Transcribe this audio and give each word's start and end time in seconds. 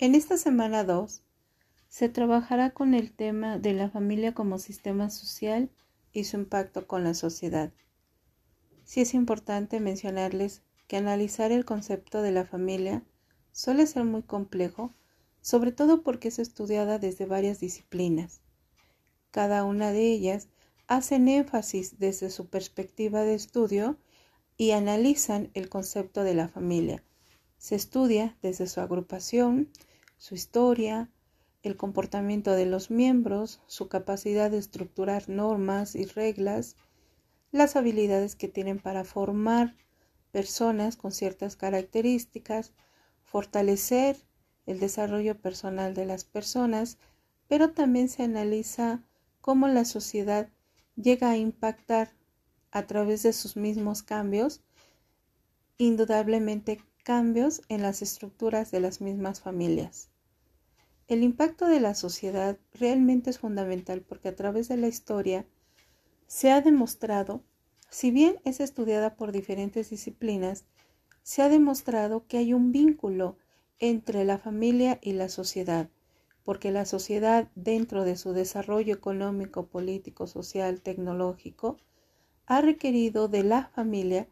En 0.00 0.14
esta 0.14 0.36
semana 0.36 0.84
2 0.84 1.24
se 1.88 2.08
trabajará 2.08 2.70
con 2.70 2.94
el 2.94 3.10
tema 3.10 3.58
de 3.58 3.72
la 3.72 3.90
familia 3.90 4.32
como 4.32 4.60
sistema 4.60 5.10
social 5.10 5.72
y 6.12 6.22
su 6.22 6.36
impacto 6.36 6.86
con 6.86 7.02
la 7.02 7.14
sociedad. 7.14 7.72
Sí 8.84 9.00
es 9.00 9.12
importante 9.12 9.80
mencionarles 9.80 10.62
que 10.86 10.98
analizar 10.98 11.50
el 11.50 11.64
concepto 11.64 12.22
de 12.22 12.30
la 12.30 12.44
familia 12.44 13.02
suele 13.50 13.88
ser 13.88 14.04
muy 14.04 14.22
complejo, 14.22 14.94
sobre 15.40 15.72
todo 15.72 16.04
porque 16.04 16.28
es 16.28 16.38
estudiada 16.38 17.00
desde 17.00 17.26
varias 17.26 17.58
disciplinas. 17.58 18.40
Cada 19.32 19.64
una 19.64 19.90
de 19.90 20.12
ellas 20.12 20.46
hacen 20.86 21.26
énfasis 21.26 21.98
desde 21.98 22.30
su 22.30 22.46
perspectiva 22.46 23.22
de 23.22 23.34
estudio 23.34 23.98
y 24.56 24.70
analizan 24.70 25.50
el 25.54 25.68
concepto 25.68 26.22
de 26.22 26.34
la 26.34 26.46
familia. 26.46 27.02
Se 27.56 27.74
estudia 27.74 28.36
desde 28.42 28.68
su 28.68 28.80
agrupación, 28.80 29.72
su 30.18 30.34
historia, 30.34 31.10
el 31.62 31.76
comportamiento 31.76 32.52
de 32.52 32.66
los 32.66 32.90
miembros, 32.90 33.60
su 33.66 33.88
capacidad 33.88 34.50
de 34.50 34.58
estructurar 34.58 35.28
normas 35.28 35.94
y 35.94 36.04
reglas, 36.04 36.76
las 37.50 37.76
habilidades 37.76 38.36
que 38.36 38.48
tienen 38.48 38.78
para 38.78 39.04
formar 39.04 39.74
personas 40.30 40.96
con 40.96 41.12
ciertas 41.12 41.56
características, 41.56 42.72
fortalecer 43.22 44.16
el 44.66 44.80
desarrollo 44.80 45.40
personal 45.40 45.94
de 45.94 46.04
las 46.04 46.24
personas, 46.24 46.98
pero 47.48 47.70
también 47.72 48.08
se 48.08 48.22
analiza 48.22 49.02
cómo 49.40 49.66
la 49.68 49.84
sociedad 49.84 50.50
llega 50.96 51.30
a 51.30 51.36
impactar 51.36 52.12
a 52.70 52.86
través 52.86 53.22
de 53.22 53.32
sus 53.32 53.56
mismos 53.56 54.02
cambios, 54.02 54.62
indudablemente 55.78 56.82
cambios 57.02 57.62
en 57.70 57.80
las 57.80 58.02
estructuras 58.02 58.70
de 58.70 58.80
las 58.80 59.00
mismas 59.00 59.40
familias. 59.40 60.10
El 61.08 61.22
impacto 61.22 61.66
de 61.66 61.80
la 61.80 61.94
sociedad 61.94 62.58
realmente 62.74 63.30
es 63.30 63.38
fundamental 63.38 64.02
porque 64.02 64.28
a 64.28 64.36
través 64.36 64.68
de 64.68 64.76
la 64.76 64.88
historia 64.88 65.46
se 66.26 66.52
ha 66.52 66.60
demostrado, 66.60 67.42
si 67.88 68.10
bien 68.10 68.36
es 68.44 68.60
estudiada 68.60 69.16
por 69.16 69.32
diferentes 69.32 69.88
disciplinas, 69.88 70.66
se 71.22 71.40
ha 71.40 71.48
demostrado 71.48 72.26
que 72.26 72.36
hay 72.36 72.52
un 72.52 72.72
vínculo 72.72 73.38
entre 73.78 74.26
la 74.26 74.36
familia 74.36 74.98
y 75.00 75.12
la 75.12 75.30
sociedad, 75.30 75.88
porque 76.44 76.72
la 76.72 76.84
sociedad 76.84 77.48
dentro 77.54 78.04
de 78.04 78.16
su 78.16 78.34
desarrollo 78.34 78.92
económico, 78.92 79.66
político, 79.66 80.26
social, 80.26 80.82
tecnológico, 80.82 81.78
ha 82.44 82.60
requerido 82.60 83.28
de 83.28 83.44
la 83.44 83.68
familia 83.68 84.28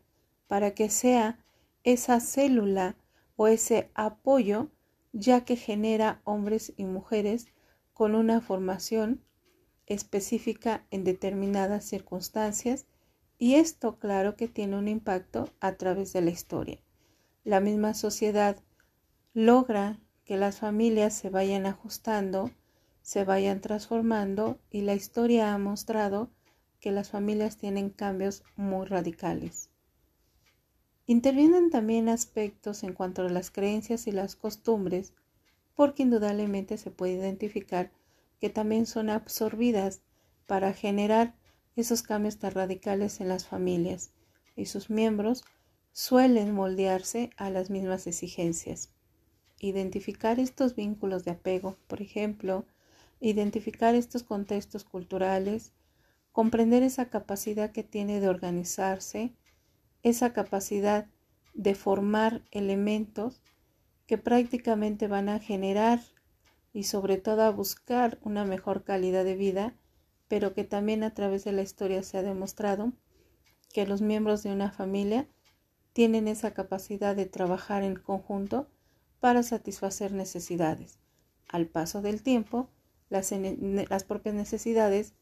para 0.47 0.75
que 0.75 0.91
sea 0.91 1.39
esa 1.85 2.21
célula 2.21 2.97
o 3.37 3.47
ese 3.47 3.91
apoyo 3.95 4.71
ya 5.19 5.47
que 5.47 5.57
genera 5.57 6.21
hombres 6.25 6.75
y 6.77 6.85
mujeres 6.85 7.47
con 7.95 8.15
una 8.15 8.43
formación 8.43 9.23
específica 9.87 10.85
en 10.91 11.05
determinadas 11.05 11.87
circunstancias 11.87 12.85
y 13.39 13.55
esto 13.55 13.99
claro 13.99 14.37
que 14.37 14.47
tiene 14.47 14.77
un 14.77 14.89
impacto 14.89 15.49
a 15.61 15.77
través 15.77 16.13
de 16.13 16.21
la 16.21 16.31
historia. 16.31 16.83
La 17.45 17.61
misma 17.61 17.95
sociedad 17.95 18.59
logra 19.33 19.99
que 20.27 20.37
las 20.37 20.59
familias 20.59 21.15
se 21.15 21.31
vayan 21.31 21.65
ajustando, 21.65 22.51
se 23.01 23.25
vayan 23.25 23.63
transformando 23.63 24.59
y 24.71 24.83
la 24.83 24.95
historia 24.95 25.55
ha 25.55 25.59
mostrado 25.59 26.29
que 26.79 26.93
las 26.93 27.09
familias 27.09 27.57
tienen 27.57 27.89
cambios 27.89 28.43
muy 28.55 28.85
radicales. 28.85 29.71
Intervienen 31.09 31.71
también 31.71 32.09
aspectos 32.09 32.83
en 32.83 32.93
cuanto 32.93 33.23
a 33.23 33.29
las 33.29 33.53
creencias 33.53 34.09
y 34.09 34.13
las 34.13 34.35
costumbres, 34.35 35.13
porque 35.77 36.03
indudablemente 36.03 36.79
se 36.79 36.91
puede 36.91 37.13
identificar 37.13 37.93
que 38.41 38.51
también 38.51 38.87
son 38.87 39.11
absorbidas 39.11 40.01
para 40.47 40.73
generar 40.73 41.37
esos 41.77 42.03
cambios 42.03 42.39
tan 42.39 42.53
radicales 42.53 43.21
en 43.21 43.29
las 43.29 43.47
familias 43.47 44.11
y 44.57 44.67
sus 44.67 44.91
miembros 44.91 45.45
suelen 45.93 46.53
moldearse 46.53 47.31
a 47.37 47.51
las 47.51 47.71
mismas 47.71 48.07
exigencias. 48.07 48.91
Identificar 49.61 50.41
estos 50.41 50.75
vínculos 50.75 51.25
de 51.25 51.33
apego, 51.33 51.77
por 51.87 52.03
ejemplo, 52.03 52.67
identificar 53.21 53.95
estos 53.95 54.23
contextos 54.23 54.85
culturales, 54.85 55.73
comprender 56.33 56.83
esa 56.83 57.11
capacidad 57.11 57.71
que 57.71 57.83
tiene 57.83 58.21
de 58.21 58.29
organizarse, 58.29 59.33
esa 60.07 60.33
capacidad 60.33 61.09
de 61.53 61.75
formar 61.75 62.45
elementos 62.53 63.43
que 64.07 64.19
prácticamente 64.19 65.09
van 65.09 65.29
a 65.29 65.41
generar 65.41 66.01
y 66.73 66.85
sobre 66.85 67.17
todo 67.17 67.43
a 67.43 67.51
buscar 67.51 68.17
una 68.23 68.45
mejor 68.45 68.85
calidad 68.85 69.25
de 69.25 69.35
vida, 69.35 69.75
pero 70.29 70.55
que 70.55 70.63
también 70.63 71.03
a 71.03 71.13
través 71.13 71.43
de 71.43 71.51
la 71.51 71.63
historia 71.63 72.05
se 72.05 72.19
ha 72.19 72.23
demostrado 72.23 72.93
que 73.75 73.85
los 73.85 74.01
miembros 74.01 74.45
de 74.45 74.53
una 74.53 74.71
familia 74.71 75.29
tienen 75.93 76.29
esa 76.29 76.55
capacidad 76.55 77.17
de 77.17 77.27
trabajar 77.27 77.83
en 77.83 77.97
conjunto 77.97 78.71
para 79.19 79.43
satisfacer 79.43 80.13
necesidades. 80.13 81.01
Al 81.49 81.67
paso 81.67 82.01
del 82.01 82.23
tiempo, 82.23 82.71
las, 83.09 83.33
las 83.33 84.05
propias 84.05 84.37
necesidades 84.37 85.15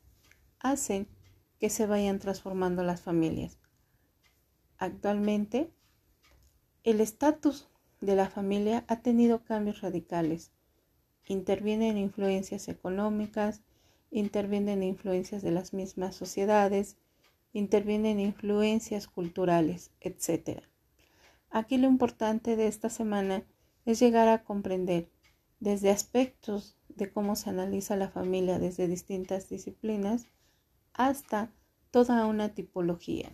hacen 0.58 1.08
que 1.58 1.70
se 1.70 1.86
vayan 1.86 2.18
transformando 2.18 2.82
las 2.82 3.00
familias. 3.00 3.63
Actualmente, 4.84 5.72
el 6.82 7.00
estatus 7.00 7.70
de 8.02 8.16
la 8.16 8.28
familia 8.28 8.84
ha 8.86 9.00
tenido 9.00 9.42
cambios 9.42 9.80
radicales. 9.80 10.52
Intervienen 11.26 11.96
influencias 11.96 12.68
económicas, 12.68 13.62
intervienen 14.10 14.82
influencias 14.82 15.40
de 15.40 15.52
las 15.52 15.72
mismas 15.72 16.14
sociedades, 16.16 16.98
intervienen 17.54 18.20
influencias 18.20 19.08
culturales, 19.08 19.90
etc. 20.02 20.60
Aquí 21.48 21.78
lo 21.78 21.88
importante 21.88 22.54
de 22.54 22.66
esta 22.66 22.90
semana 22.90 23.42
es 23.86 24.00
llegar 24.00 24.28
a 24.28 24.44
comprender 24.44 25.08
desde 25.60 25.88
aspectos 25.88 26.76
de 26.90 27.10
cómo 27.10 27.36
se 27.36 27.48
analiza 27.48 27.96
la 27.96 28.10
familia 28.10 28.58
desde 28.58 28.86
distintas 28.86 29.48
disciplinas 29.48 30.26
hasta 30.92 31.54
toda 31.90 32.26
una 32.26 32.50
tipología 32.50 33.32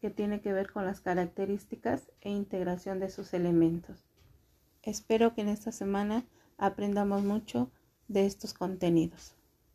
que 0.00 0.10
tiene 0.10 0.40
que 0.40 0.52
ver 0.52 0.70
con 0.70 0.84
las 0.84 1.00
características 1.00 2.10
e 2.20 2.30
integración 2.30 3.00
de 3.00 3.10
sus 3.10 3.34
elementos. 3.34 4.06
Espero 4.82 5.34
que 5.34 5.40
en 5.40 5.48
esta 5.48 5.72
semana 5.72 6.24
aprendamos 6.56 7.22
mucho 7.24 7.70
de 8.06 8.26
estos 8.26 8.54
contenidos. 8.54 9.37